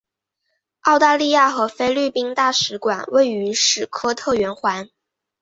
[0.79, 4.89] 澳大利亚和菲律宾大使馆位于斯科特圆环。